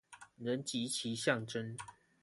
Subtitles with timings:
[0.39, 1.77] 人及其象徵